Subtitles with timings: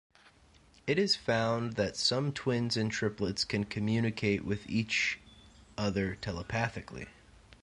[0.87, 5.19] It is found that some twins and triplets can communicate with each
[5.77, 7.05] other telepathically.